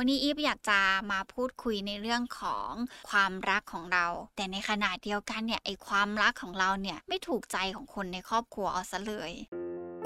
[0.00, 0.80] วันนี้อีฟอยากจะ
[1.12, 2.70] มาพูดคุยในเรื่องของ
[3.10, 9.32] ความรักของเรา แต่ในขณะเดียวกันเนี่ยไอความรักของเราเนี่ยไม่ถูกใจของคนในครอบครัวเอาซะเลย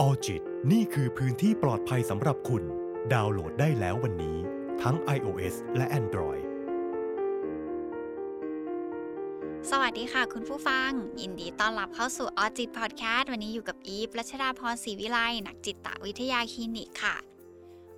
[0.00, 0.42] ออจิต
[0.72, 2.62] นี่คือพื้นที่ปลอดภัยสำหรับคุณ
[3.12, 4.36] ดาวน์โหลดได้แล้ววันนี้
[4.82, 6.44] ทั้ง iOS และ Android
[9.70, 10.90] สวัสดีค่ะคุณผู้ฟัง
[11.20, 17.16] ยินดีต้อนรับเข้าสู่ออจิตพอดแคสต์วันนี้อยู่กับอีฟรัชดาพรศรีวิไลนักจิตวิทยาคลินิกค่ะ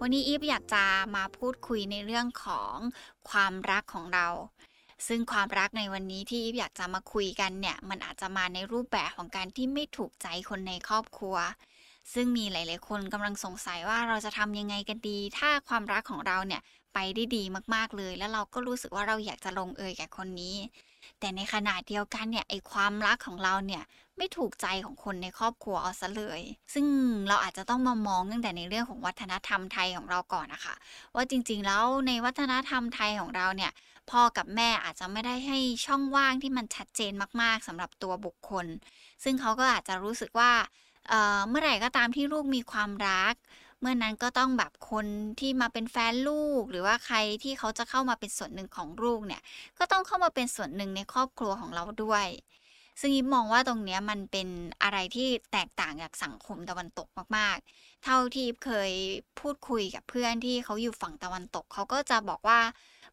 [0.07, 0.85] วันนี้อีฟอยากจะ
[1.17, 2.75] มาพูดคุยในเรื่องของ
[3.31, 4.29] ความรักของเรา
[5.07, 11.37] ซึ่งความรักในวันนี้ที่อีฟอยากจะมาคุยกันเนี่ยมันอาจจะมาในรูปแบบของการที่ไม่ถูกใจคนในครอบครัว
[12.15, 16.63] ซึ่งมีหลาย ๆ คนกำลังสงสัยว่าเราจะทำยังไงกันดี ถ้าความรักของเราเนี่ย
[16.95, 17.43] ไปได้ดี
[17.75, 20.57] มากๆเลย แล้วเราก็รู้สึกว่าเราอยากจะลงเอยกับคนนี้
[21.21, 23.83] แต่ในขณะเดียวกันเนี่ยไอความรักของเราเนี่ย
[24.17, 26.41] ไม่ถูกใจของคนในครอบครัวเอาซะเลย
[26.75, 26.87] ซึ่ง
[27.29, 30.75] เราอาจจะต้องมามองตั้งแต่ในเรื่องของวัฒนธรรมไทยของเราก่อนนะคะ
[31.15, 33.73] ว่าจริงๆแล้วในวัฒนธรรมไทยของเราเนี่ย
[34.11, 38.67] พ่อกับแม่อาจจะไม่ได้ให้ช่องว่างที่มันชัดเจนมากๆสำหรับตัวบุคคล
[39.25, 40.53] ซึ่งเขาก็อาจจะรู้สึกว่า
[41.09, 43.35] เเมื่อไหร่ก็ตามที่ลูกมีความรัก
[43.85, 45.07] มื่อนั้นก็ต้องแบบคน
[45.41, 49.43] ที่มาเป็นแฟนลูก หรือว่าใครที่เขาจะเข้ามาเป็นส่วนหนึ่งของลูกเนี่ย
[49.79, 52.27] ก็ต้องเข้ามาเป็นส่วนหนึ่งในครอบครัวของเราด้วย
[53.01, 54.49] ซึ่งยิมมองว่าตรงนี้มันเป็น
[54.83, 58.93] อะไรที่แตกต่างจากสังคมตะวันตกมากๆ เท่าที่เคย
[59.41, 62.61] พูดคุยกับเพื่อนที่เขาอยู่ฝั่งตะวันตก เขาก็จะบอกว่า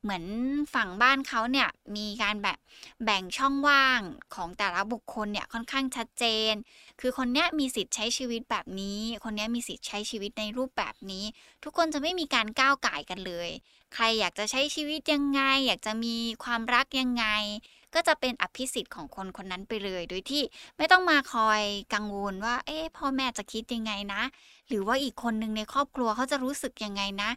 [0.04, 0.26] เหมือน
[0.74, 2.58] ฝั่งบ้านเขาเนี่ยมีการแบบ
[3.04, 4.02] แบ่งช่องว่าง
[4.36, 6.54] ของแต่ละบุคคลเนี่ยค่อนข้างชัดเจน
[7.00, 11.26] คือคนเนี้ยมีสิทธิ์ใช้ชีวิตแบบนี้ คนเนี้ยมีสิทธิ์ใช้ชีวิตในรูปแบบนี้
[11.64, 13.50] ทุกคนจะไม่มีการก้าวไก่กันเลย
[13.94, 17.26] ใครอยากจะใช้ชีวิตยังไง อยากจะมีความรักยังไง
[17.94, 20.44] ก็จะเป็นอภิสิทธิ์ของคนคนนั้นไปเลย โดยที่
[20.78, 21.62] ไม่ต้องมาคอย
[21.94, 24.22] กังวลว่า เอ๊ะพ่อแม่จะคิดยังไงนะ
[24.68, 27.30] หรือว่าอีกคนหนึ่งในครอบครัวเขาจะรู้สึกยังไงนะ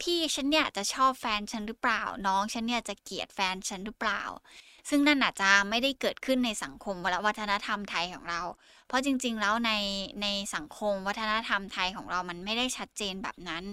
[0.00, 4.22] พี่ฉันเนี่ยจะชอบแฟนฉันหรือเปล่า น้องฉันเนี่ยจะเกลียดแฟนฉันหรือเปล่า
[4.88, 8.40] ซึ่งนั่นอาจจะไม่ได้เกิดขึ้นในสังคมและวัฒนธรรมไทยของเรา
[8.86, 9.72] เพราะจริง ๆ แล้วใน
[10.22, 13.64] ในสังคมวัฒนธรรมไทยของเรามันไม่ได้ชัดเจนแบบนั้น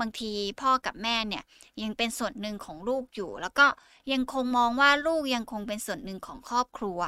[0.00, 1.44] บางทีพ่อกับแม่เนี่ย
[1.82, 3.66] ยังเป็นส่วนหนึ่งของลูกอยู่ แล้วก็
[4.12, 7.00] ยังคงมองว่าลูกยังคงเป็นส่วนหนึ่งของครอบครัว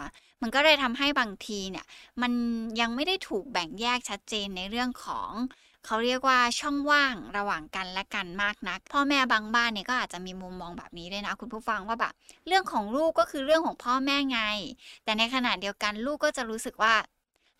[0.42, 1.86] มันก็เลยทำให้บางทีเนี่ย
[2.22, 2.32] มัน
[2.80, 5.30] ยังไม่ได้ถูกแบ่งแยกชัดเจนในเรื่องของ
[5.86, 12.12] เขาเรียกว่าช่องว่างระหว่างกันและกันมากนัก พ่อแม่บางบ้านเนี่ยก็อาจจะมีมุมมองแบบนี้ด้วยนะคุณผู้ฟังว่าแบบ
[12.46, 14.40] เรื่องของลูกก็คือเรื่องของพ่อแม่ไง
[15.04, 16.94] แต่ในขณะเดียวกันลูกก็จะรู้สึกว่า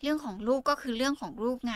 [0.03, 1.75] เรื่องของลูกก็คือเรื่องของลูกไง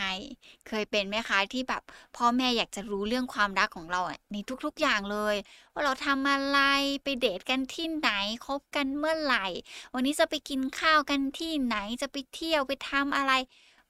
[0.68, 1.82] เคยเป็นไหมคะที่แบบ
[2.16, 4.00] พ่อแม่อยากจะรู้เรื่องความรักของเรา
[4.32, 5.36] ในทุกๆอย่างเลย
[5.72, 6.60] ว่าเราทำอะไร
[7.02, 8.10] ไปเดทกันที่ไหน
[8.46, 9.46] คบกันเมื่อไหร่
[9.94, 13.32] วันนี้จะไปกินข้าวกันที่ไหนจะไปเที่ยวไปทำอะไร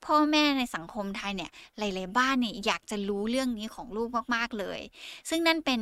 [0.06, 4.81] พ่อแม่ในสังคมไทยเนี่ยหลายๆบ้านเนี่ยอยากจะรู้เรื่องนี้ของลูกมากๆเลย
[5.28, 5.81] ซึ่งนั่นเป็น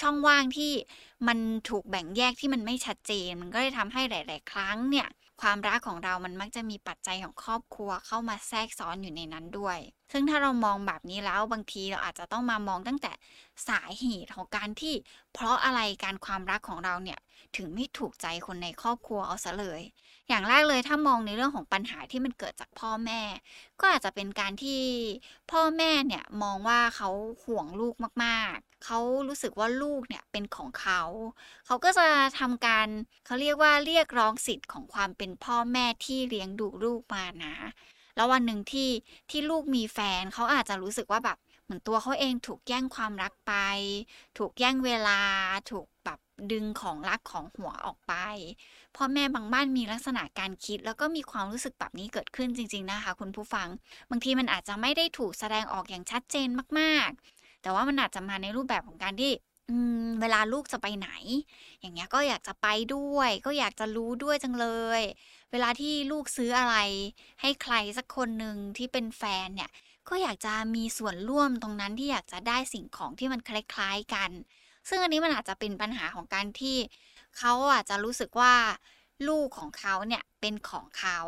[0.00, 0.72] ช่องว่างที่
[1.26, 5.08] มันถูกแบ่งแยกที่มันไม่ชัดเจน มันก็เลยทำให้หลาย ๆ ครั้งเนี่ย
[5.42, 9.78] ความรักของเรามันมักจะมีปัจจัยของครอบครัวเข้ามาแทรกซ้อนอยู่ในนั้นด้วย
[10.12, 13.12] ซึ่งถ้าเรามองแบบนี้แล้วบางทีเราอาจจะต้องมามองตั้งแต่
[13.68, 14.94] สาเหตุของการที่
[15.34, 17.18] เพราะอะไรการความรักของเราเนี่ย
[17.56, 19.80] ถึงไม่ถูกใจคนในครอบครัวเอาซะเลย
[20.28, 23.20] อย่างแรกเลยถ้ามองในเรื่องของปัญหาที่มันเกิดจากพ่อแม่
[23.80, 24.82] ก็อาจจะเป็นการที่
[25.50, 27.08] พ่อแม่เนี่ยมองว่าเขา
[27.44, 31.02] ห่วงลูกมาก เขารู้สึกว่าลูกเนี่ยเป็นของเขา
[31.66, 32.06] เขาก็จะ
[32.38, 32.88] ทำการ
[33.26, 37.54] เขาเรียกว่าเรียกร้องสิทธิ์ของความเป็นพ่อแม่ที่เลี้ยงดูลูกมานะ
[38.16, 38.90] แล้ววันหนึ่งที่
[39.30, 43.52] ที่ลูกมีแฟนเขาอาจจะรู้สึกว่าแบบเหมือนตัวเขาเองถูกแย่งความรักไป
[44.38, 45.20] ถูกแย่งเวลา
[45.70, 46.18] ถูกแบบ
[46.52, 48.14] ดึงของรักของหัวออกไป
[48.96, 53.68] พ่อแม่บางบ้านมีลักษณะการคิด แล้วก็มีความรู้สึกแบบนี้เกิดขึ้นจริง ๆนะคะ คุณผู้ฟัง
[54.10, 59.32] บางทีมันอาจจะไม่ได้ถูกแสดงออกอย่างชัดเจนมากๆ แต่ว่ามันอาจจะมาในรูปแบบของการที่
[60.20, 61.10] เวลาลูกจะไปไหน
[61.80, 64.66] อย่างเงี้ยก็อยากจะไปด้วย ก็อยากจะรู้ด้วยจังเล
[65.00, 65.02] ย
[65.52, 66.76] เวลาที่ลูกซื้ออะไร
[67.40, 69.70] ให้ใครสักคนหนึ่งที่เป็นแฟนเนี่ย
[70.08, 74.30] ก็อยากจะมีส่วนร่วมตรงนั้นที่อยากจะได้สิ่งของที่มันคล้ายๆกัน
[74.88, 76.76] ซึ่งอันนี้มันอาจจะเป็นปัญหาของการที่
[77.38, 78.54] เขาอาจจะรู้สึกว่า
[79.28, 81.18] ลูกของเขาเนี่ยเป็นของเขา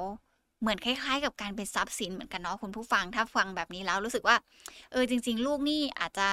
[0.61, 4.37] เหมือนคล้าย ๆ กับการเป็นทรัพย์สินเหมือนกันเนาะคุณผู้ฟังถ้าฟังแบบนี้แล้วรู้สึกว่า
[4.93, 6.29] เออจริง ๆ ลูกนี่อาจจะ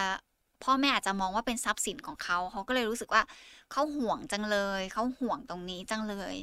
[0.64, 3.22] พ่อแม่อาจจะมองว่าเป็นทรัพย์สินของเขาเขาก็เลยรู้สึกว่า
[3.72, 6.36] เขาห่วงจังเลยเขาห่วงตรงนี้จังเลย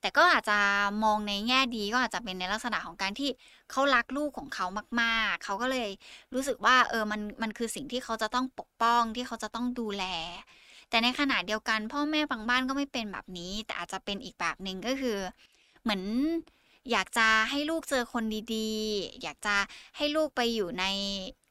[0.00, 0.58] แต่ก็อาจจะ
[1.04, 3.30] มองในแง่ดีก็อาจจะเป็นในลักษณะของการที่
[3.70, 4.66] เขารักลูกของเขา
[5.00, 5.88] มากๆเขาก็เลย
[6.34, 10.04] รู้สึกว่าเออมันมันคือสิ่งที่เขาจะต้องปกป้องที่เขาจะต้องดูแล
[10.90, 15.18] แต่ในขณะเดียวกัน พ่อแม่บางบ้านก็ไม่เป็นแบบนี้ แต่อาจจะเป็นอีกแบบหนึ่งก็คือ
[15.82, 16.02] เหมือน
[16.90, 19.56] อยากจะให้ลูกเจอคนดีๆ อยากจะ
[19.96, 20.84] ให้ลูกไปอยู่ใน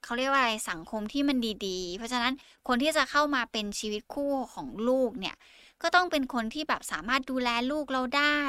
[0.03, 1.37] เขาเรียกว่าอะไรสังคมที่มัน
[1.67, 2.33] ดีๆ เพราะฉะนั้น
[2.67, 5.35] คนที่จะเข้ามาเป็นชีวิตคู่ของลูกเนี่ย
[5.81, 8.39] ก็ต้องเป็นคนที่แบบสามารถดูแลลูกเราได้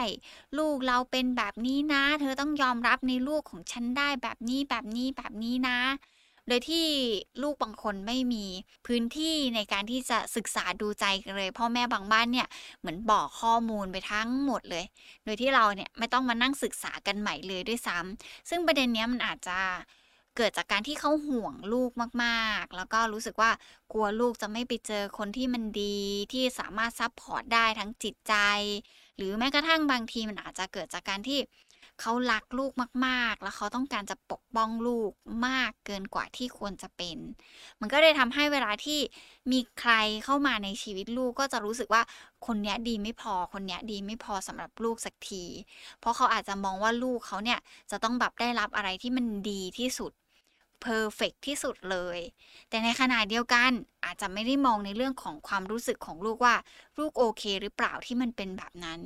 [0.58, 5.78] ลูกเราเป็นแบบนี้นะ เธอต้องยอมรับในลูกของฉันได้แบบนี้แบบนี้แบบนี้นะ
[6.48, 6.86] โดยที่
[7.42, 8.46] ลูกบางคนไม่มี
[8.86, 12.48] พื้นที่ในการที่จะศึกษาดูใจกันเลย พ่อแม่บางบ้านเนี่ย
[12.80, 14.84] เหมือนบอกข้อมูลไปทั้งหมดเลย
[15.24, 19.58] โดยที่เราเนี่ยไม่ต้องมานั่งศึกษากันใหม่เลยด้วยซ้ำซึ่งประเด็นเนี้ยมันอาจจะ
[20.36, 21.90] เกิดจากการที่เขาห่วงลูก
[22.24, 23.50] มากๆ แล้วก็รู้สึกว่า
[23.92, 25.96] กลัวลูกจะไม่ไปเจอคนที่มันดี
[26.32, 28.34] ที่สามารถ support ได้ทั้งจิตใจ
[29.16, 31.38] หรือแม้กระทั่งบางทีมันอาจจะเกิดจากการที่
[32.00, 32.72] เขารักลูก
[33.06, 35.12] มาก ๆ แล้วเขาต้องการจะปกป้องลูก
[35.46, 37.18] มากเกินกว่าที่ควรจะเป็น
[37.80, 39.00] มันก็เลยทำให้เวลาที่
[39.52, 39.92] มีใคร
[40.24, 42.02] เข้ามาในชีวิตลูกก็จะรู้สึกว่า
[42.46, 45.44] คนเนี้ยดีไม่พอคนเนี้ยดีไม่พอสำหรับลูกสักที
[46.00, 47.58] เพราะเขาอาจจะมองว่าลูกเขาเนี่ย
[47.90, 50.12] จะต้องแบบได้รับอะไรที่มันดีที่สุด
[50.80, 52.18] เพอร์เฟกที่สุดเลย
[52.68, 53.70] แต่ในขณะเดียวกัน
[54.04, 56.56] อาจจะไม่ได้มองในเรื่องของความรู้สึกของลูกว่า
[56.98, 59.00] ลูกโอเคหรือเปล่าที่มันเป็นแบบนั้น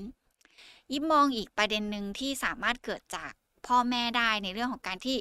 [0.93, 3.33] ยิบมองอีกประเด็นหนึ่งที่สามารถเกิดจาก
[3.67, 5.17] พ่อแม่ได้ในเรื่องของการที่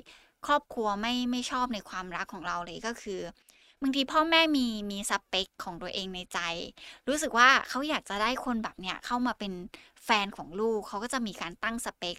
[0.48, 3.22] ครอบครัวไม่ไม่ชอบในความรักของเราเลยก็คือ
[3.81, 6.40] บางทีพ่อแม่มีมีสเปคของตัวเองในใจ
[7.08, 9.54] รู้สึกว่าเขาอยากจะได้คนแบบเนี้ยเข้ามาเป็น
[10.06, 12.18] แฟนของลูกเขาก็จะมีการตั้งสเปค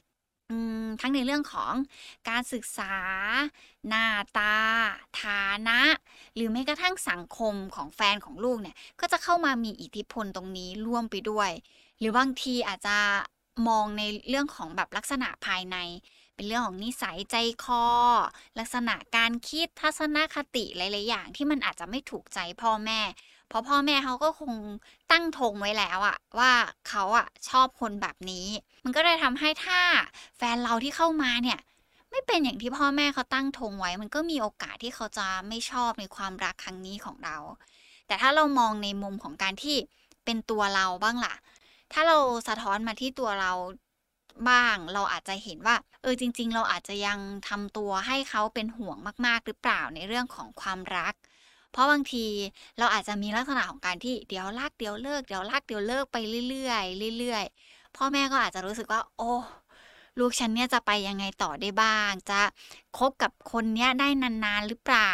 [1.01, 1.73] ทั้งในเรื่องของ
[2.29, 2.95] การศึกษา
[3.89, 4.07] หน้า
[4.39, 4.55] ตา
[5.21, 5.81] ฐานะ
[6.35, 11.51] หรือแม้กระทั่งสังคมของแฟนของลูกเนี่ย ก็จะเข้ามามีอิทธิพลตรงนี้ร่วมไปด้วย
[11.99, 12.97] หรือบางทีอาจจะ
[13.69, 15.77] มองในเรื่องของแบบลักษณะภายใน
[16.35, 17.85] เป็นเรื่องของนิสัยใจคอ
[18.59, 23.01] ลักษณะการคิดทัศนคติหลายๆอย่างที่มันอาจจะไม่ถูกใจพ่อแม่
[23.49, 24.55] เพราะพ่อแม่เขาก็คง
[25.11, 26.53] ตั้งธงไว้แล้วอะว่า
[26.89, 28.47] เขาอะชอบคนแบบนี้
[28.85, 29.81] มันก็เลยทำให้ถ้า
[30.37, 31.59] แฟนเราที่เข้ามาเนี่ย
[32.11, 37.37] ไม่เป็นอย่างที่พ่อแม่เขาตั้งธงไว้ มันก็มีโอกาสที่เขาจะไม่ชอบในความรักครั้งนี้ของเรา
[38.07, 39.77] แต่ถ้าเรามองในมุมของการที่
[40.25, 41.35] เป็นตัวเราบ้างล่ะ
[41.93, 42.17] ถ้าเรา
[42.49, 43.53] สะท้อนมาที่ตัวเรา
[44.49, 47.19] บ้าง เราอาจจะเห็นว่า เออจริง ๆ เราอาจจะยัง
[47.49, 48.97] ทำตัวให้เขาเป็นห่วง
[49.27, 51.15] มากๆ หรือเปล่าในเรื่องของความรัก
[51.73, 52.27] เพราะบางที
[52.79, 56.17] เราอาจจะมีลักษณะของการที่เดี๋ยวรักเดี๋ยวเลิกเดี๋ยวรักเดี๋ยวเลิกไป
[56.49, 56.75] เรื่อ
[57.13, 59.33] ยๆเรื่อยๆพ่อแม่ก็อาจจะรู้สึกว่า โอ้
[60.19, 62.41] ลูกฉันเนี่ยจะไปยังไงต่อได้บ้าง จะ
[62.99, 65.13] คบกับคนเนี้ยได้นานๆหรือเปล่า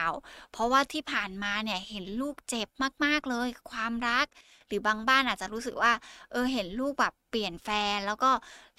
[0.52, 2.68] เพราะว่าที่ผ่านมาเนี่ยเห็นลูกเจ็บ
[3.04, 4.26] มากๆเลย ความรัก
[4.68, 5.92] หรือบางบ้านอาจจะรู้สึกว่า
[6.30, 8.30] เออเห็นลูกแบบเปลี่ยนแฟน แล้วก็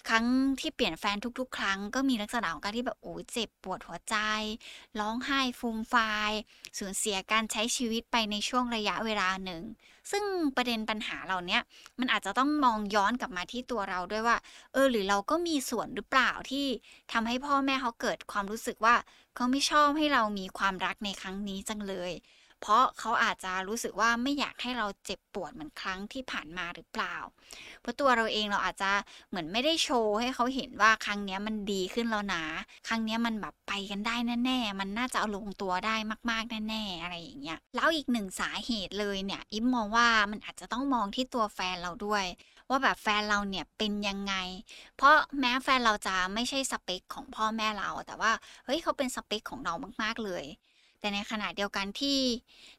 [0.09, 0.25] ครั้ง
[0.59, 4.15] ที่เปลี่ยนแฟนทุก ๆ ครั้ง ก็มีลักษณะของการที่แบบโอ้เจ็บปวดหัวใจ
[4.99, 6.31] ร้องไห้ฟูมฟาย
[6.77, 9.63] สูญเสียการใช้ชีวิตไปในช่วงระยะเวลาหนึ่ง
[10.11, 10.23] ซึ่ง
[10.55, 11.59] ประเด็นปัญหาเหล่านี้
[11.99, 14.37] มันอาจจะต้องมองย้อนกลับมาที่ตัวเราด้วยว่า
[14.73, 16.65] เออ หรือเราก็มีส่วนหรือเปล่าที่
[17.11, 18.95] ทำให้พ่อแม่เขาเกิดความรู้สึกว่า
[19.35, 22.11] เขาไม่ชอบให้เรามีความรักในครั้งนี้จังเลย
[22.67, 27.15] เพราะเขาอาจจะรู้สึกว่าไม่อยากให้เราเจ็บปวดเหมือนครั้งที่ผ่านมาหรือเปล่า
[27.81, 28.91] เพราะตัวเราเองเราอาจจะ
[29.29, 32.43] เหมือนไม่ได้โชว์ให้เขาเห็นว่าครั้งนี้มันดีขึ้นแล้วนะ
[32.87, 34.15] ครั้งนี้มันแบบไปกันได้
[34.45, 35.95] แน่ๆ มันน่าจะเอาลงตัวได้
[36.29, 42.25] มาก ๆ แน่ๆ อะไรอย่างเงี้ย แล้วอีกหนึ่งสาเหตุเลยเนี่ยอิมมองว่ามันอาจจะต้องมองที่ตัวแฟนเราด้วย
[42.69, 44.33] ว่าแบบแฟนเราเนี่ยเป็นยังไง
[44.97, 48.31] เพราะแม้แฟนเราจะไม่ใช่สเปคของพ่อแม่เรา แต่ว่า
[48.65, 50.45] เฮ้ยเขาเป็นสเปคของเรามาก ๆ เลย
[51.05, 52.19] แต่ในขณะเดียวกันที่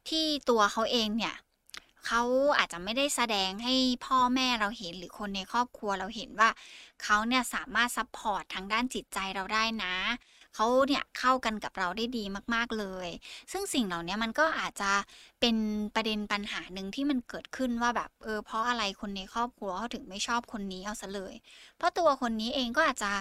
[0.09, 1.35] ที่ตัวเขาเองเนี่ย
[2.07, 2.23] เขา
[2.59, 3.75] อาจจะไม่ได้แสดงให้
[4.07, 6.51] พ่อแม่เราเห็นหรือคนในครอบครัวเราเห็นว่า
[7.03, 9.95] เขาเนี่ยสามารถ support ทางด้านจิตใจเราได้นะ
[10.55, 13.09] เขาเนี่ยเข้ากันกับเราได้ดีมากๆเลย
[13.53, 14.93] ซึ่งสิ่งเหล่านี้มันก็อาจจะ
[15.41, 15.57] เป็น
[15.95, 21.35] ประเด็นปัญหาหนึ่งที่มันเกิดขึ้นว่าแบบเออเพราะอะไรคนในครอบครัวเขาถึงไม่ชอบคนนี้เอาซะเลย
[21.77, 23.13] เพราะตัวคนนี้เองก็อาจจะ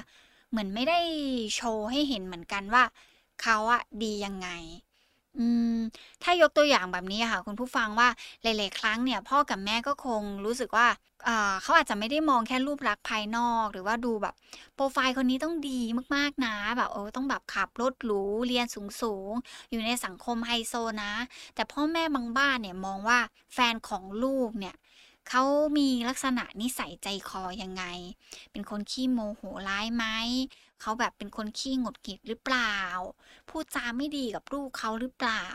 [0.50, 1.00] เหมือนไม่ได้
[1.56, 2.84] โชว์ให้เห็นเหมือนกันว่า
[3.42, 4.50] เขาอะดียังไง
[5.38, 5.78] อืม
[6.24, 8.10] ถ้ายกตัวอย่างแบบนี้ค่ะ คุณผู้ฟังว่า
[8.44, 10.88] หลาย ๆ ครั้งเนี่ย พ่อกับแม่ก็คงรู้สึกว่า
[11.28, 14.34] อ่าเขาอาจจะไม่ได้มองแค่รูปลักษณ์ภายนอก หรือว่าดูแบบ
[14.76, 15.82] โปรไฟล์คนนี้ต้องดี
[16.16, 18.66] มากๆนะ แบบเออต้องแบบขับรถหรูเรียน
[19.02, 20.74] สูง ๆ อยู่ในสังคมไฮโซ
[21.04, 21.14] นะ
[21.56, 23.20] แต่พ่อแม่บางบ้านเนี่ยมองว่า
[23.54, 24.76] แฟนของลูกเนี่ย
[25.30, 25.44] เขา
[25.78, 27.84] มีลักษณะนิสัยใจคอยังไง
[28.52, 30.06] เป็นคนขี้โมโหร้ายไหม
[30.82, 32.76] เขาแบบเป็นคนขี้หงดหงิดหรือเปล่า
[33.50, 35.46] พูดจาไม่ดีกับลูกเขาหรือเปล่า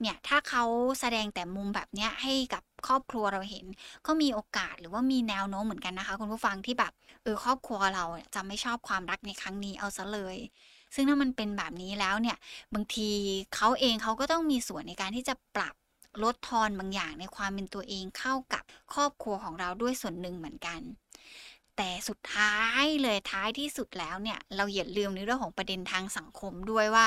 [0.00, 0.64] เนี่ยถ้าเขา
[1.00, 3.66] แสดงแต่มุมแบบเนี้ยให้กับครอบครัวเราเห็น
[4.06, 10.36] ก็มีโอกาสหรือว่ามีแนวโน้มเหมือนกันนะคะ คุณผู้ฟังที่แบบเออครอบครัวเราจะไม่ชอบความรักในครั้งนี้เอาซะเลย
[10.94, 12.36] ซึ่งถ้ามันเป็นแบบนี้แล้วเนี่ย
[12.74, 13.10] บางที
[13.54, 15.74] เขาเองเขาก็ต้องมีส่วนในการที่จะปรับ
[16.22, 18.64] ลดทอนบางอย่างในความเป็นตัวเองเข้ากับ
[18.94, 20.80] ครอบครัวของเราด้วยส่วนหนึ่งเหมือนกัน
[21.76, 27.06] แต่สุดท้ายเลยท้ายที่สุดแล้วเนี่ย เราอย่าลืมในเรื่องของประเด็นทางสังคมด้วยว่า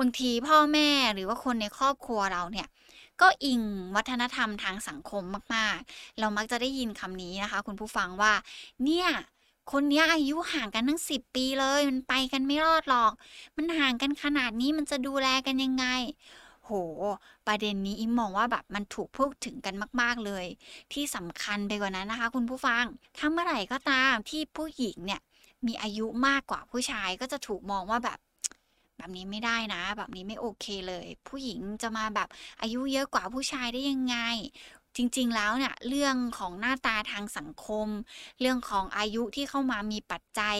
[0.00, 2.68] บางทีพ่อแม่หรือว่าคนในครอบครัวเราเนี่ย
[3.20, 3.62] ก็อิง
[3.96, 5.22] วัฒนธรรมทางสังคม
[5.54, 8.32] มากๆ เรามักจะได้ยินคำนี้นะคะ คุณผู้ฟังว่า
[8.84, 9.08] เนี่ย
[9.72, 13.12] คนนี้อายุห่างกันทั้งสิบปีเลย มันไปกันไม่รอดหรอก
[13.56, 15.84] มันห่างกันขนาดนี้มันจะดูแลกันยังไง
[16.64, 16.70] โห
[17.46, 20.46] ประเด็นนี้อิมมองว่าแบบมันถูกพูดถึงกันมาก ๆเลย
[20.92, 22.84] ที่สำคัญไปกว่านั้นนะคะ คุณผู้ฟัง
[23.18, 25.20] ถ้าเมื่อไหร่ก็ตามที่ผู้หญิงเนี่ย
[25.66, 28.18] มีอายุมากกว่าผู้ชายก็จะถูกมองว่าแบบ
[28.96, 32.28] แบบนี้ไม่ได้นะ แบบนี้ไม่โอเคเลย ผู้หญิงจะมาแบบ
[32.60, 34.16] อายุเยอะกว่าผู้ชายได้ยังไง
[34.96, 37.88] จริงๆแล้วเนี่ยเรื่องของหน้าตาทางสังคม
[38.40, 40.56] เรื่องของอายุที่เข้ามามีปัจจัย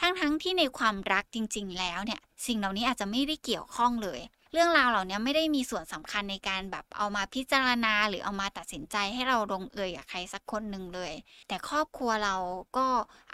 [0.00, 4.20] ทั้งๆทที่ในความรักจริง ๆ แล้วเนี่ย สิ่งเหล่านี้อาจจะไม่ได้เกี่ยวข้องเลย
[4.56, 11.12] เรื่องราวเหล่านี้ไม่ได้มีส่วนสำคัญในการแบบเอามาพิจารณา หรือเอามาตัดสินใจให้เราลงเอยกับใครสักคนหนึ่งเลย
[11.48, 12.36] แต่ครอบครัวเรา
[12.76, 12.86] ก็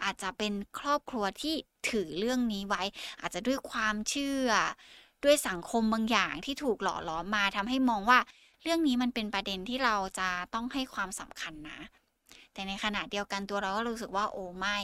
[0.02, 1.54] อาจจะเป็นครอบครัวที่
[1.90, 2.82] ถือเรื่องนี้ไว้
[3.20, 4.48] อาจจะด้วยความเชื่อ
[5.24, 8.18] ด้วยสังคมบางอย่างที่ถูกหล่อหลอมมาทำให้มองว่า
[8.62, 11.80] เรื่องนี้มันเป็นประเด็นที่เราจะต้องให้ความสำคัญนะ
[12.52, 14.78] แต่ในขณะเดียวกันตัวเราก็รู้สึกว่าโอ้ไม่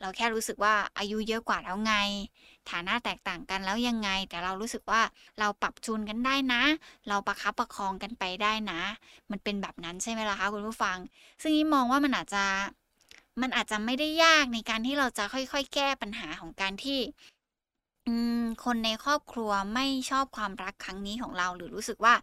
[0.00, 1.94] เราแค่รู้สึกว่าอายุเยอะกว่าแล้วไง
[2.70, 5.02] ฐานะแตกต่างกันแล้วยังไง แต่เรารู้สึกว่า
[5.38, 6.62] เราปรับจูนกันได้นะ
[7.08, 8.80] เราประคับประคองกันไปได้นะ
[9.30, 10.98] มันเป็นแบบนั้นใช่ไหมล่ะคะคุณผู้ฟัง
[11.42, 12.44] ซึ่งนี่มองว่ามันอาจจะ
[13.42, 16.98] มันอาจจะไม่ได้ยากในการที่เราจะค่อย ๆ แก้ปัญหาของการที่
[18.08, 22.14] อืมคนในครอบครัวไม่ชอบความรักครั้งนี้ของเรา หรือรู้สึกว่า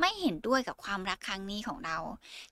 [0.00, 1.96] ไม่เห็นด้วยกับความรักครั้งนี้ของเรา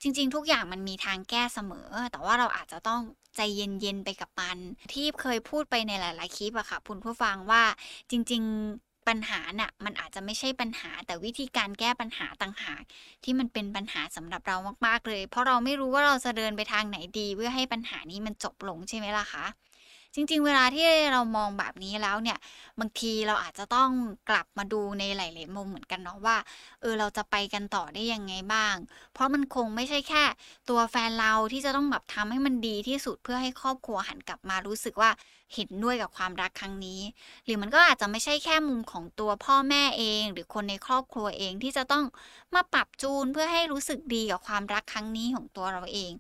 [0.02, 3.00] จริง ๆ ทุกอย่างมันมีทางแก้เสมอ แต่ว่าเราอาจจะต้อง
[3.36, 4.58] ใจเย็นๆไปกับมัน
[4.92, 7.62] ที่เคยพูดไปในหลาย ๆ คลิปอะค่ะคุณผู้ฟังว่า
[8.10, 8.42] จริง
[8.76, 12.82] ๆปัญหาน่ะมันอาจจะไม่ใช่ปัญหา แต่วิธีการแก้ปัญหาต่างหาก
[13.24, 19.44] ที่มันเป็นปัญหาสำหรับเรามากๆเลย เพราะเราไม่รู้ว่าเราจะเดินไปทางไหนดี เพื่อให้ปัญหานี้มันจบลงใช่ไหมล่ะคะ
[20.14, 22.38] จริง ๆ เวลาที่เรามองแบบนี้แล้วเนี่ย
[22.80, 23.90] บางทีเราอาจจะต้อง
[24.30, 26.36] กลับมาดูในหลาย ๆ มุมเหมือนกันเนาะว่า
[26.80, 28.76] เออเราจะไปกันต่อได้ยังไงบ้าง
[29.12, 30.24] เพราะมันคงไม่ใช่แค่
[30.68, 35.10] ตัวแฟนเราที่จะต้องแบบทำให้มันดีที่สุดเพื่อให้ครอบครัวหันกลับมารู้สึกว่า
[35.54, 37.00] เห็นด้วยกับความรักครั้งนี้
[37.44, 42.04] หรือมันก็อาจจะไม่ใช่แค่มุมของตัวพ่อแม่เอง หรือคนในครอบครัวเองที่จะต้อง
[42.54, 46.12] มาปรับจูนเพื่อให้รู้สึกดีกับความรักครั้งนี้ของตัวเราเอง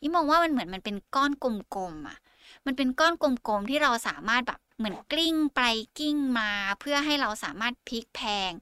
[0.00, 1.46] อีมองว่ามันเหมือนมันเป็นก้อนก
[1.78, 2.18] ลมๆอะ
[2.66, 5.60] มันเป็นก้อนกลมๆที่เราสามารถแบบเหมือนกลิ้งไป
[5.98, 6.50] กลิ้งมา
[6.80, 8.52] เพื่อให้เราสามารถพลิกแพง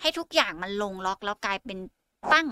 [0.00, 1.78] ให้ทุกอย่างมันลงล็อกแล้วกลายเป็น
[2.32, 2.48] ปั้ง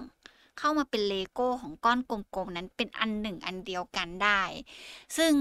[0.58, 4.42] เข้ามาเป็นเลโก้ของก้อนกลมๆนั้นเป็นอันหนึ่งอันเดียวกันได้
[5.16, 5.32] ซึ่ง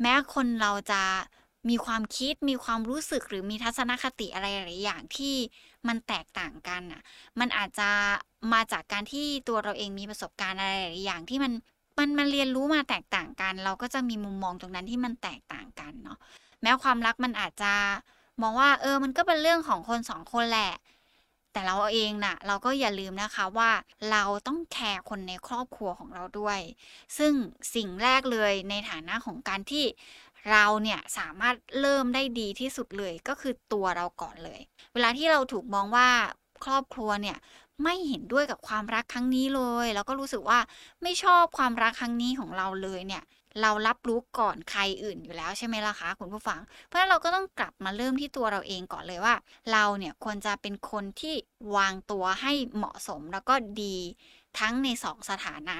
[0.00, 1.02] แม้คนเราจะ
[1.68, 5.34] มีความคิดมีความรู้สึกหรือมีทัศนคติอะไรหลายอย่างที่
[5.88, 7.02] มันแตกต่างกันอะ
[7.40, 7.90] มันอาจจะ
[8.52, 11.52] มาจากการที่ตัวเราเองมีประสบการณ์อะไรหลายอย่างที่มัน
[11.98, 16.18] มันมันเรียนรู้มาแตกต่างกัน เราก็จะมีมุมมองตรงนั้นที่มันแตกต่างกันเนาะ
[16.62, 17.72] แม้ความรักมันอาจจะ
[18.42, 20.72] มองว่า เออ มันก็เป็นเรื่องของคนสองคนแหละ
[21.52, 23.70] แต่เราเองน่ะ เราก็อย่าลืมนะคะว่า
[24.10, 26.60] เราต้องแคร์คนในครอบครัวของเราด้วย
[27.18, 27.32] ซึ่ง
[27.74, 29.84] สิ่งแรกเลยในฐานะของการที่
[30.50, 34.60] เราเนี่ยสามารถเริ่มได้ดีที่สุดเลยก็คือตัวเราก่อนเลย
[34.94, 36.08] เวลาที่เราถูกมองว่า
[36.64, 37.36] ครอบครัวเนี่ย
[37.82, 40.58] ไม่เห็นด้วยกับความรักครั้งนี้เลย แล้วก็รู้สึกว่า
[41.02, 43.22] ไม่ชอบความรักครั้งนี้ของเราเลยเนี่ย
[43.62, 49.34] เรารับรู้ก่อนใครอื่นอยู่แล้วใช่ไหมล่ะคะคุณผู้ฟัง เพราะฉะนั้นเราก็ต้องกลับมาเริ่มที่ตัวเราเองก่อนเลยว่า
[49.72, 51.34] เราเนี่ยควรจะเป็นคนที่
[51.76, 53.96] วางตัวให้เหมาะสมแล้วก็ดี
[54.58, 55.78] ทั้งในสองสถานะ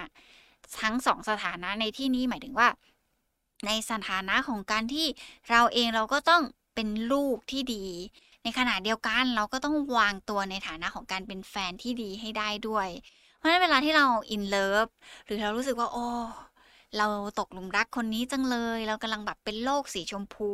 [0.83, 2.69] ทั้งสองสถานะในที่นี้หมายถึงว่า
[3.67, 5.07] ในสถานะของการที่
[5.51, 6.43] เราเองเราก็ต้อง
[6.75, 7.85] เป็นลูกที่ดี
[8.43, 12.89] ในขณะเดียวกันเราก็ต้องวางตัวในฐานะของการเป็นแฟนที่ดีให้ได้ด้วย
[13.37, 14.87] เพราะฉะนั้นเวลาที่เราอินเลิฟ
[15.25, 16.07] หรือเรารู้สึกว่า โอ้
[16.99, 17.07] เรา
[17.39, 20.53] ตกหลุมรักคนนี้จังเลย เรากำลังแบบเป็นโลกสีชมพู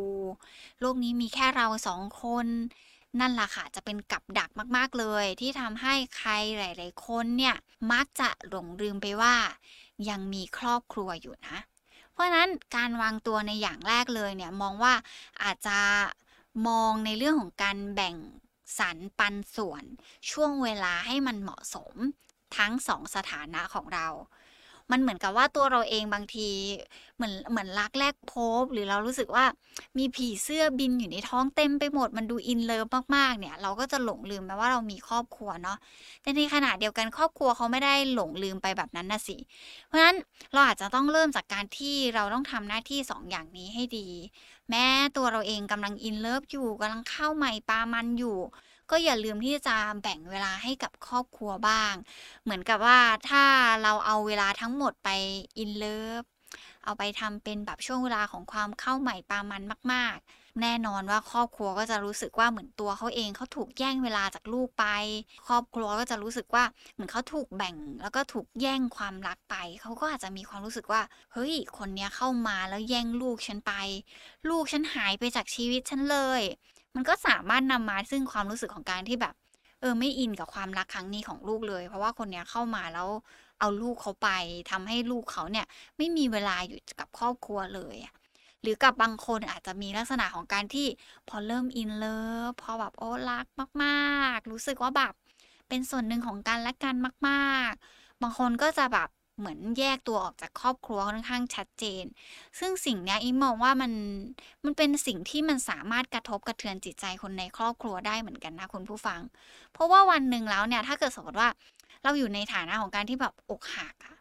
[0.80, 2.46] โลกนี้มีแค่เราสองคน
[3.20, 7.56] นั่นล่ะค่ะ จะเป็นกับดักมากๆเลย ที่ทำให้ใครหลาย ๆ คนเนี่ย
[7.92, 9.34] มักจะหลงลืมไปว่า
[10.08, 11.56] ยังมีครอบครัวอยู่นะ
[12.12, 14.94] เพราะฉะนั้นการวางตัวในอย่างแรกเลยเนี่ย มองว่า
[15.42, 15.78] อาจจะ
[16.66, 18.16] มองในเรื่องของการแบ่ง
[18.78, 19.84] สรรปันส่วน
[20.30, 21.94] ช่วงเวลาให้มันเหมาะสม
[22.56, 24.08] ทั้งสองสถานะของเรา
[24.90, 26.48] มันเหมือนกับว่าตัวเราเองบางที
[27.16, 29.44] เหมือนเหมือนรักแรกพบ หรือเรารู้สึกว่า
[29.98, 35.78] มีผีเสื้อบินอยู่ในท้องเต็มไปหมดมันดูอินเลิฟมากๆเนี่ย เราก็จะหลงลืมไปว่าเรามีครอบครัวเนาะ
[36.22, 39.36] แต่ในขณะเดียวกันครอบครัวเขาไม่ได้หลงลืมไปแบบนั้นนะสิ
[39.86, 40.16] เพราะฉะนั้น
[40.52, 44.08] เราอาจจะต้องเริ่มจากการที่เราต้องทำหน้าที่สองอย่างนี้ให้ดี
[44.70, 44.84] แม้
[45.16, 48.38] ตัวเราเองกำลัง in love อยู่กำลังข้าวใหม่ปลามันอยู่
[48.90, 51.94] ก็อย่าลืมที่จะแบ่งเวลาให้กับครอบครัวบ้าง
[52.44, 53.44] เหมือนกับว่าถ้า
[53.82, 55.08] เราเอาเวลาทั้งหมดไป
[55.58, 56.22] in love
[56.84, 64.86] เอาไปทำเป็นแบบช่วงเวลาของความข้าวใหม่ปลามันมาก ๆ แน่นอนว่าครอบครัวก็จะรู้สึกว่าเหมือนตัวเขาเองเขาถูกแย่งเวลาจากลูกไป
[65.46, 71.02] ครอบครัวก็จะรู้สึกว่าเหมือนเขาถูกแบ่ง แล้วก็ถูกแย่งความรักไป เขาก็อาจจะมีความรู้สึกว่า
[71.32, 73.72] เฮ้ย คนเนี้ยเข้ามาแล้วแย่งลูกฉันไป
[74.48, 76.42] ลูกฉันหายไปจากชีวิตฉันเลย
[76.94, 79.34] มันก็สามารถนำมาซึ่งความรู้สึกของการที่แบบ
[79.80, 83.08] เออไม่อินกับความรักครั้งนี้ของลูกเลย เพราะว่าคนเนี้ยเข้ามาแล้ว
[83.60, 84.28] เอาลูกเขาไป
[84.70, 85.66] ทำให้ลูกเขาเนี่ย
[85.96, 87.96] ไม่มีเวลาอยู่กับครอบครัวเลย
[88.62, 90.86] หรือกับบางคนอาจจะมีลักษณะของการที่
[91.28, 92.18] พอเริ่มอินเลิ
[92.48, 93.46] ฟพอแบบโอ้รัก
[93.82, 93.90] มา
[94.36, 95.12] ก ๆ รู้สึกว่าแบบ
[95.68, 96.94] เป็นส่วนหนึ่งของกันและกัน
[97.28, 102.04] มาก ๆ บางคนก็จะแบบ เหมือนแยกตัวออกจากครอบครัวค่อนข้างชัดเจน
[102.58, 103.92] ซึ่งสิ่งนี้อิมมองว่ามัน
[104.64, 109.20] มันเป็นสิ่งที่มันสามารถกระทบกระเทือนจิตใจคนในครอบครัวได้เหมือนกันนะคุณผู้ฟัง
[109.72, 111.48] เพราะว่าวันหนึ่งแล้วเนี่ยถ้าเกิดสมมติว่า
[112.04, 114.14] เราอยู่ในฐานะของการที่แบบอกหักอะ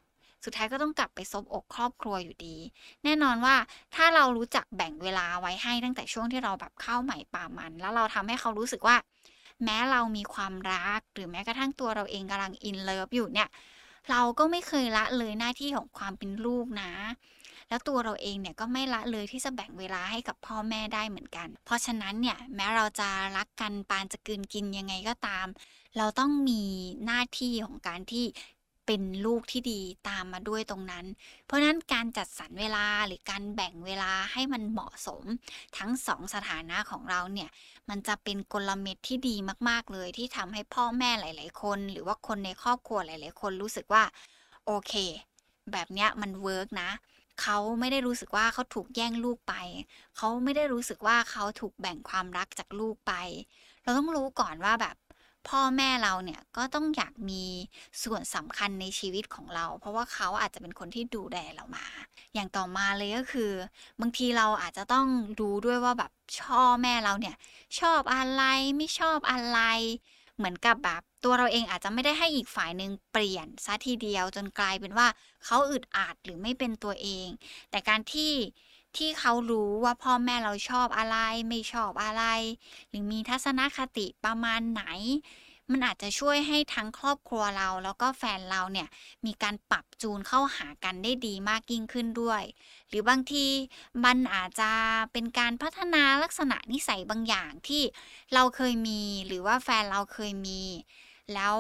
[0.45, 2.55] สุดท้ายก็ต้องกลับไปซบอกครอบครัวอยู่ดี
[3.03, 3.55] แน่นอนว่า
[3.95, 8.95] ถ้าเรารู้จักแบ่งเวลาไว้ให้ตั้งแต่ช่วงที่เราแบบเข้าใหม่ป่ามัน แล้วเราทำให้เขารู้สึกว่า
[9.63, 13.49] แม้เรามีความรักหรือแม้กระทั่งตัวเราเองกำลังอินเลิฟอยู่เนี่ย
[14.09, 16.91] เราก็ไม่เคยละเลยหน้าที่ของความเป็นลูกนะ
[17.69, 25.47] แล้วตัวเราเองเนี่ยก็ไม่ละเลยที่จะแบ่งเวลาให้กับพ่อแม่ได้เหมือนกัน เพราะฉะนั้นเนี่ยแม้เราจะรักกันปานจะกืนกินยังไงก็ตาม
[25.97, 26.63] เราต้องมี
[27.05, 28.25] หน้าที่ของการที่
[28.87, 31.05] เป็นลูกที่ดีตามมาด้วยตรงนั้น
[31.45, 35.23] เพราะนั้นการจัดสรรเวลาหรือการแบ่งเวลาให้มันเหมาะสม
[35.77, 37.49] ทั้งสองสถานะของเราเนี่ย
[37.89, 39.35] มันจะเป็นกลเม็ดที่ดี
[39.69, 44.03] มาก ๆ เลยที่ทำให้พ่อแม่หลาย ๆ คน หรือว่าคนในครอบครัวหลาย ๆ คนรู้สึกว่า
[44.65, 44.93] โอเค
[45.71, 46.89] แบบเนี้ยมันเวิร์กนะ
[47.41, 49.53] เขาไม่ได้รู้สึกว่าเขาถูกแย่งลูกไป
[50.17, 53.13] เขาไม่ได้รู้สึกว่าเขาถูกแบ่งความรักจากลูกไป
[53.83, 54.95] เราต้องรู้ก่อนว่าแบบ
[55.49, 57.43] พ่อแม่เราเนี่ยก็ต้องอยากมี
[58.03, 61.87] ส่วนสำคัญในชีวิตของเรา เพราะว่าเขาอาจจะเป็นคนที่ดูแลเรามา
[62.33, 63.51] อย่างต่อมาเลยก็คือ
[64.01, 65.07] บางทีเราอาจจะต้อง
[65.41, 66.11] ดูด้วยว่าแบบ
[66.41, 67.35] ชอบแม่เราเนี่ย
[67.79, 68.43] ชอบอะไร
[68.77, 69.59] ไม่ชอบอะไร
[70.37, 75.07] เหมือนกับแบบตัวเราเองอาจจะไม่ได้ให้อีกฝ่ายหนึ่งเปลี่ยนซะทีเดียวจนกลายเป็นว่า
[75.45, 77.27] เขาอึดอัดหรือไม่เป็นตัวเอง
[77.71, 78.31] แต่การที่
[78.95, 81.17] ที่เขารู้ว่าพ่อแม่เราชอบอะไร
[81.49, 82.23] ไม่ชอบอะไร
[82.89, 84.83] หรือมีทัศนคติประมาณไหน
[85.71, 88.87] มันอาจจะช่วยให้ทั้งครอบครัวเราแล้วก็แฟนเราเนี่ย
[89.25, 92.43] มีการปรับจูนเข้าหากันได้ดีมากยิ่งขึ้นด้วย
[92.89, 93.45] หรือบางที
[94.05, 94.71] มันอาจจะ
[95.13, 97.83] เป็นการพัฒนาลักษณะนิสัยบางอย่างที่
[98.33, 100.61] เราเคยมี หรือว่าแฟนเราเคยมี
[101.35, 101.57] แล้ว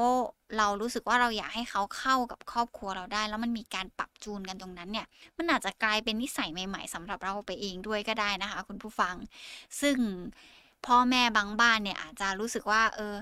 [0.57, 9.15] เรารู้สึกว่าเราอยากให้เขาเข้ากับครอบครัวเราได้ แล้วมันมีการปรับจูนกันตรงนั้นเนี่ย มันอาจจะกลายเป็นนิสัยใหม่ ๆสำหรับเราไปเองด้วยก็ได้นะคะ คุณผู้ฟัง
[9.81, 9.97] ซึ่ง
[10.85, 13.15] พ่อแม่บางบ้านเนี่ยอาจจะรู้สึกว่า เออ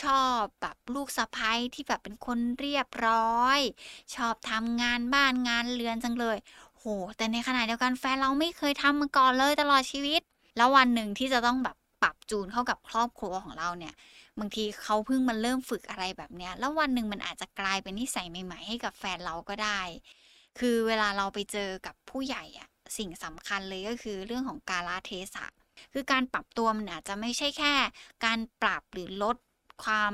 [0.00, 3.60] ชอบแบบลูกสะใภ้ที่แบบเป็นคนเรียบร้อย
[4.14, 6.36] ชอบทำงานบ้านงานเรือนจังเลย
[6.78, 6.84] โห
[7.16, 10.20] แต่ในขณะเดียวกันแฟนเราไม่เคยทำมาก่อนเลยตลอดชีวิต
[10.56, 13.94] แล้ววันหนึ่งที่จะต้องแบบปรับจูนเข้ากับครอบครัวของเราเนี่ย
[14.40, 19.80] บางทีเขาเพิ่งมันเริ่มฝึกอะไรแบบเนี้ย แล้ววันหนึ่งมันอาจจะกลายเป็นนิสัยใหม่ๆให้กับแฟนเราก็ได้
[20.58, 22.68] คือเวลาเราไปเจอกับผู้ใหญ่อะ
[22.98, 25.46] สิ่งสำคัญเลยก็คือเรื่องของกาลเทศะ
[25.92, 27.74] คือการปรับตัวมันอาจจะไม่ใช่แค่
[28.24, 29.36] การปรับหรือลด
[29.84, 30.12] ความ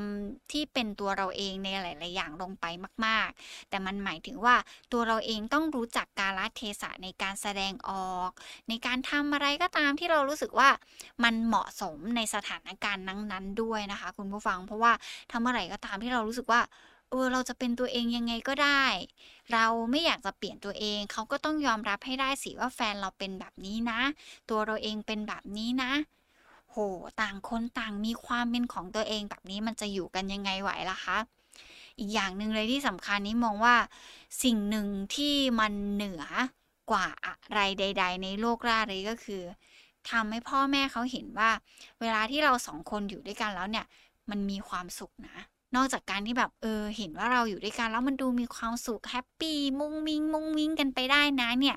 [0.52, 2.66] ที่เป็นตัวเราเองในหลาย ๆ อย่างลงไป
[3.04, 4.56] มาก ๆ แต่มันหมายถึงว่า
[4.92, 8.30] ตัวเราเองต้องรู้จักกาลเทศะในการแสดงออก
[8.68, 10.70] ในการทำอะไรก็ตามที่เรารู้สึกว่า
[11.24, 14.92] มันเหมาะสมในสถานการณ์นั้น ๆ ด้วยนะคะ คุณผู้ฟังเพราะว่า
[15.32, 16.60] ทำอะไรก็ตามที่เรารู้สึกว่า
[17.10, 18.84] เออเราจะเป็นตัวเองยังไงก็ได้
[19.52, 24.00] เราไม่อยากจะเปลี่ยนตัวเองเขาก็ต้องยอมรับให้ได้สิว่าแฟนเราเป็นแบบนี้นะ
[24.50, 25.92] ตัวเราเองเป็นแบบนี้นะ
[27.20, 31.18] ต่างคนต่างมีความเป็นของตัวเองแบบนี้มันจะอยู่กันยังไงไหวล่ะคะ
[31.98, 33.76] อีกอย่างหนึ่งเลยที่สำคัญนี้มองว่า
[34.42, 36.22] สิ่งหนึ่งที่มันเหนือ
[36.90, 39.42] กว่าอะไรใด ๆ ในโลกราเลยก็คือ
[40.10, 41.50] ทำให้พ่อแม่เขาเห็นว่า
[42.00, 43.86] เวลาที่เราสองคนอยู่ด้วยกันแล้วเนี่ย
[44.30, 45.36] มันมีความสุขนะ
[45.76, 51.76] นอกจากการที่แบบเออเห็นว่าเราอยู่ด้วยกันแล้วมันดูมีความสุขแฮปปี้มุ้งมิ้งมุ้งมิ้งกันไปได้นะเนี่ย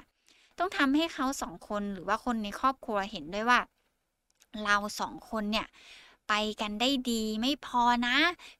[0.59, 3.59] ต้องทำให้เขาสองคนหรือว่าคนในครอบครัวเห็นด้วยว่า
[4.63, 5.67] เราสองคนเนี่ย
[6.29, 8.17] ไปกันได้ดีไม่พอนะ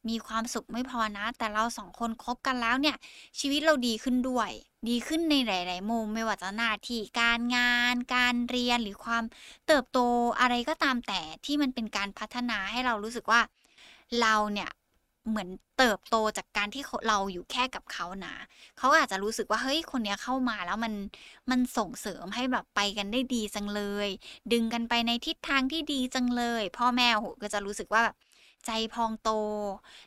[0.10, 2.96] มีความสุขไม่พอนะ แต่เราสองคนคบกันแล้วเนี่ย
[3.40, 4.50] ชีวิตเราดีขึ้นด้วย
[4.90, 9.24] ดีขึ้นในหลาย ๆ มุมไม่ว่าจะหน้าที่การงาน การเรียนหรือความ
[9.68, 10.00] เติบโต
[10.40, 13.42] อะไรก็ตามแต่ที่มันเป็นการพัฒนาให้เรารู้สึกว่า
[14.22, 14.70] เราเนี่ย
[15.30, 18.36] เหมือนเติบโตจากการที่เราอยู่แค่กับเขานะ
[18.78, 20.94] เขาอาจจะรู้สึกว่าเฮ้ยคนเนี้ยเข้ามาแล้วมัน
[21.52, 24.10] มันส่งเสริมให้แบบไปกันได้ดีจังเลย
[24.52, 28.16] ดึงกันไปในทิศทางที่ดีจังเลย พ่อแม่โหก็จะรู้สึกว่าแบบ
[28.66, 29.30] ใจพองโต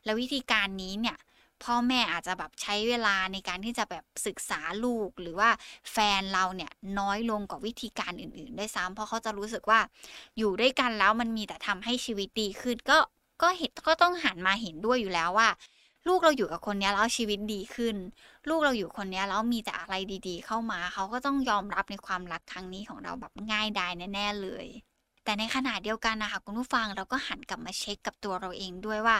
[0.05, 1.17] แล้ววิธีการนี้เนี่ย
[1.65, 5.51] พ่อแม่อาจจะแบบใช้เวลาในการที่จะแบบศึกษาลูกหรือว่า
[5.93, 9.81] แฟนเราเนี่ยน้อยลงกว่าวิธีการอื่นๆ ได้ซ้ำเพราะเขาจะรู้สึกว่า
[10.39, 12.99] อยู่ด้วยกันแล้วมันมีแต่ทำให้ชีวิตดีขึ้นก็
[13.43, 15.49] ก็เห็นก็ต้องหันมาเห็นด้วยอยู่แล้วว่า
[16.09, 17.97] ลูกเราอยู่กับคนนี้แล้วชีวิตดีขึ้น
[18.49, 19.95] ลูกเราอยู่คนนี้แล้วมีแต่อะไร
[20.29, 24.67] ดี ๆ เข้ามาเขาก็ต้องยอมรับในความรักครั้งนี้ของเราแบบง่ายดายแน่ๆเลย
[25.25, 29.17] แต่ในขณะเดียวกันนะคะคุณผู้ฟังเราก็หันกลับมาเช็คกับตัวเราเองด้วยว่า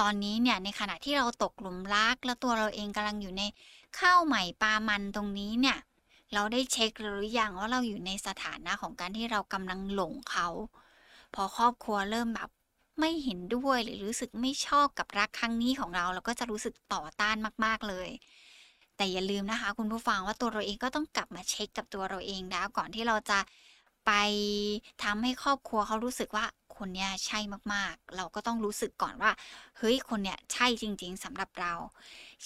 [0.00, 3.42] ตอนนี้เนี่ยในขณะที่เราตกหลุมรัก แล้วตัวเราเองกำลังอยู่ใน
[3.98, 5.78] ข้าวใหม่ปลามันตรงนี้เนี่ย
[6.34, 10.48] เราได้เช็คหรือยังว่าเราอยู่ในสถานะของการที่เรากำลังหลงเขา
[11.34, 12.50] พอครอบครัวเริ่มแบบ
[12.98, 18.08] ไม่เห็นด้วยหรือรู้สึกไม่ชอบกับรักครั้งนี้ของเรา เราก็จะรู้สึกต่อต้านมาก ๆ เลย
[18.96, 23.38] แต่อย่าลืมนะคะ คุณผู้ฟังว่าตัวเราเองก็ต้องกลับมาเช็คกับตัวเราเองนะก่อนที่เราจะ
[24.08, 24.12] ไป
[25.04, 27.38] ทำให้ครอบครัวเขารู้สึกว่าคนเนี้ยใช่
[27.74, 29.32] มากๆ เราก็ต้องรู้สึกก่อนว่า
[29.78, 31.74] เฮ้ยคนเนี้ยใช่จริง ๆสำหรับเรา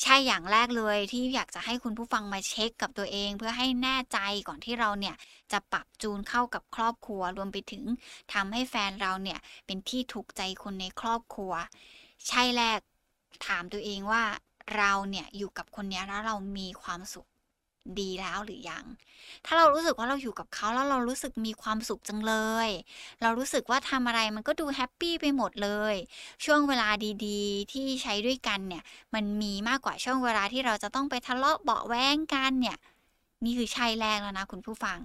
[0.02, 5.16] ใช่อย่างแรกเลยที่อยากจะให้คุณผู้ฟังมาเช็คกับตัวเอง เพื่อให้แน่ใจก่อนที่เราเนี่ย
[5.52, 7.84] จะปรับจูนเข้ากับครอบครัวรวมไปถึง
[8.32, 11.52] ทำให้แฟนเราเนี่ยเป็นที่ถูกใจคนในครอบครัว
[12.28, 12.80] ใช่แรก
[13.46, 14.22] ถามตัวเองว่า
[14.76, 17.28] เราเนี่ยอยู่กับคนนี้แล้วเรามีความสุข
[18.00, 18.84] ดีแล้วหรือยัง
[19.46, 22.34] ถ้าเรารู้สึกว่าเราอยู่กับเขาแล้วเรารู้สึกมีความสุขจังเล
[22.66, 22.68] ย
[23.22, 25.94] เรารู้สึกว่าทำอะไรมันก็ดูแฮปปี้ไปหมดเลย
[26.44, 26.88] ช่วงเวลา
[27.26, 28.82] ดีๆ ที่ใช้ด้วยกันเนี่ย
[29.14, 32.76] มันมีมากกว่าช่วงเวลาที่เราจะต้องไปทะเลาะเบาแว้งกันเนี่ย
[33.44, 34.98] นี่คือใช่แรกแล้วนะคุณผู้ฟัง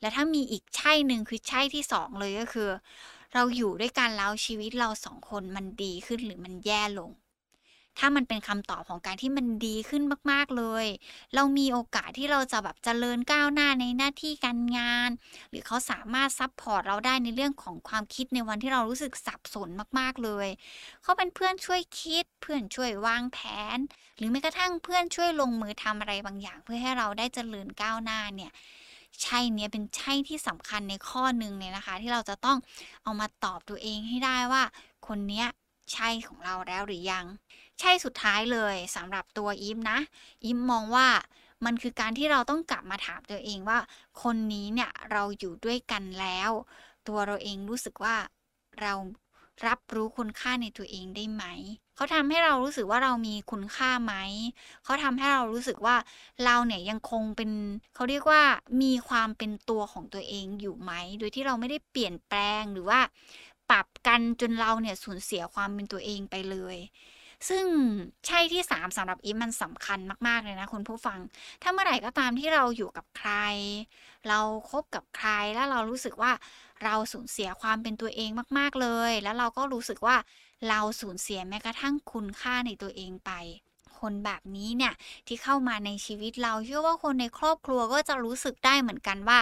[0.00, 2.68] แล้วถ้ามีอีกใช่หนึ่งคือใช่ที่สองเลยก็คือ
[3.34, 7.10] เราอยู่ด้วยกันแล้วชีวิตเราสองคนมันดีขึ้นหรือมันแย่ลง
[8.00, 10.86] ถ้ามันเป็นคำตอบของการที่มันดีขึ้นมาก ๆเลย
[11.34, 15.10] เรามีโอกาสที่เราจะแบบเจริญก้าวหน้าในหน้าที่การงาน
[15.50, 20.48] หรือเขาสามารถ support เราได้ในเรื่องของความคิดในวันที่เรารู้สึกสับสนมากๆเลย
[21.02, 23.38] เขาเป็นเพื่อนช่วยคิด เพื่อนช่วยวางแผ
[23.76, 23.78] น
[24.16, 28.52] หรือแม้กระทั่งเพื่อนช่วยลงมือทำอะไรบางอย่าง เพื่อให้เราได้เจริญก้าวหน้าเนี่ย
[29.22, 32.58] ใช่เนี้ยเป็นใช่ที่สำคัญในข้อหนึ่งเลยนะคะ ที่เราจะต้อง
[33.02, 34.62] เอามาตอบตัวเองให้ได้ว่า
[35.06, 35.46] คนเนี้ย
[35.92, 37.24] ใช่ของเราแล้วหรือยัง
[37.80, 39.98] ใช่สุดท้ายเลยสำหรับตัวอิมนะ
[40.44, 41.08] อิมมองว่า
[41.64, 43.78] มันคือการที่เราต้องกลับมาถามตัวเองว่า
[44.22, 46.50] คนนี้เนี่ยเราอยู่ด้วยกันแล้ว
[47.08, 48.16] ตัวเราเองรู้สึกว่า
[48.80, 48.94] เรา
[49.66, 51.44] รับรู้คุณค่าในตัวเองได้ไหม
[51.96, 54.14] เขาทำให้เรารู้สึกว่าเรามีคุณค่าไหม
[54.84, 55.96] เขาทำให้เรารู้สึกว่า
[56.44, 57.50] เราเนี่ยยังคงเป็น
[57.94, 58.42] เขาเรียกว่า
[58.82, 63.00] มีความเป็นตัวของตัวเองอยู่ไหม โดยที่เราไม่ได้เปลี่ยนแปลงหรือว่า
[63.70, 66.76] ปรับกันจนเราเนี่ยสูญเสียความเป็นตัวเองไปเลย
[67.48, 67.66] ซึ่ง
[68.26, 71.18] ใช่ที่สามสำหรับอีฟมันสำคัญมาก ๆ เลยนะคุณผู้ฟัง
[71.62, 73.32] ถ้าเมื่อไหร่ก็ตามที่เราอยู่กับใคร
[74.28, 76.32] เราคบกับใครแล้วเรารู้สึกว่า
[76.84, 80.16] เราสูญเสียความเป็นตัวเองมาก ๆเลย แล้วเราก็รู้สึกว่า
[80.68, 83.32] เราสูญเสียแม้กระทั่งคุณค่าในตัวเองไป
[83.98, 84.94] คนแบบนี้เนี่ย
[85.26, 89.38] ที่เข้ามาในชีวิตเราเชื่อว่าคนในครอบครัวก็จะรู้สึกได้เหมือนกันว่า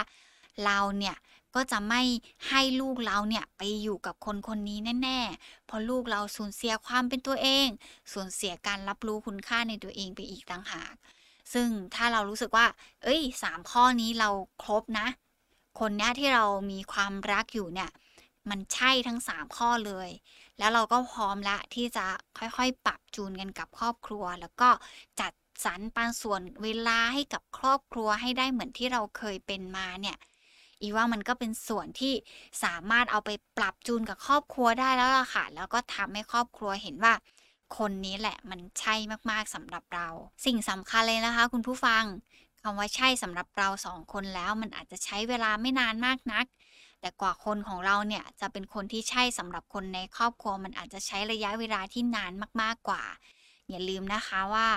[0.64, 1.16] เราเนี่ย
[1.54, 2.02] ก็จะไม่
[2.48, 7.68] ให้ลูกเราเนี่ยไปอยู่กับคนคนนี้แน่ๆเพราะลูกเราสูญเสียความเป็นตัวเอง
[8.12, 10.94] สูญเสียการรับรู้คุณค่าในตัวเองไปอีกต่างหาก
[11.52, 12.66] ซึ่งถ้าเรารู้สึกว่า
[13.04, 14.30] เอ้ยสามข้อนี้เรา
[14.62, 15.06] ครบนะ
[15.78, 17.90] คนเนี้ยที่เรามีความรักอยู่เนี่ย
[18.50, 20.08] มันใช่ทั้งสามข้อเลย
[20.58, 22.06] แล้วเราก็พร้อมละที่จะ
[22.38, 24.68] ค่อยๆ ปรับจูนกันกับครอบครัว แล้วก็
[25.20, 25.32] จัด
[25.64, 30.16] สรรปันส่วนเวลาให้กับครอบครัวให้ได้เหมือนที่เราเคยเป็นมาเนี่ย
[30.80, 32.14] อีว่ามันก็เป็นส่วนที่
[32.64, 37.14] สามารถเอาไปปรับจูนกับครอบครัวได้แล้วล่ะค่ะ แล้วก็ทำให้ครอบครัวเห็นว่า
[37.76, 38.94] คนนี้แหละมันใช่
[39.30, 40.08] มากๆสำหรับเรา
[40.46, 42.04] สิ่งสำคัญเลยนะคะ คุณผู้ฟัง
[42.62, 46.44] คำว่าใช่สำหรับเราสองคนแล้ว มันอาจจะใช้เวลาไม่นานมากนัก
[47.00, 53.02] แต่กว่าคนของเราเนี่ยจะเป็นคนที่ใช่สำหรับคนในครอบครัว มันอาจจะใช้ระยะเวลาที่นานมากๆกว่า
[53.70, 54.68] อย่าลืมนะคะว่า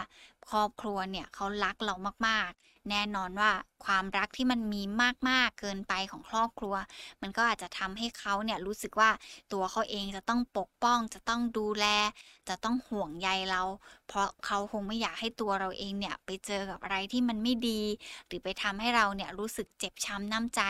[0.49, 1.95] ครอบครัวเนี่ยเขารักเรา
[2.27, 3.51] มากๆ แน่นอนว่า
[3.85, 4.81] ความรักที่มันมี
[5.29, 6.75] มาก ๆ เกินไปของครอบครัว
[7.21, 9.09] มันก็อาจจะทำให้เขาเนี่ยรู้สึกว่า
[9.53, 11.85] ตัวเขาเองจะต้องปกป้อง จะต้องดูแล
[12.49, 13.61] จะต้องห่วงใยเรา
[14.07, 17.81] เพราะเขาคงไม่อยากให้ตัวเราเองเนี่ยไปเจอกับอะไรที่มันไม่ดี
[18.27, 20.61] หรือไปทำให้เราเนี่ยรู้สึกเจ็บช้ำน้ำใจ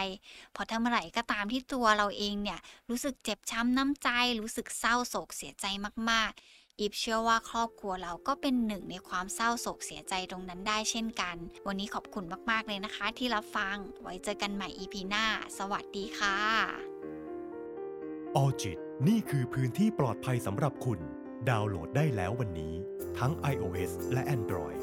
[0.55, 4.09] พราะถ้าเมื่อไหร่ก็ตามที่ตัวเราเองเนี่ยรู้สึกเจ็บช้ำน้ำใจ
[4.41, 5.65] รู้สึกเศร้าโศกเสียใจ
[6.09, 6.41] มาก ๆ
[6.79, 11.35] อีฟเชื่อว่าครอบครัวเราก็เป็นหนึ่งในความเศร้าโศกเสียใจตรงนั้นได้เช่นกัน
[11.67, 15.25] วันนี้ขอบคุณมากๆเลยนะคะ ที่รับฟัง ไว้เจอกันใหม่ EP หน้า
[15.57, 16.37] สวัสดีค่ะ
[18.35, 20.99] ออจิตนี่คือพื้นที่ปลอดภัยสำหรับคุณ
[21.49, 22.73] ดาวน์โหลดได้แล้ววันนี้
[23.19, 24.79] ทั้ง iOS และ Android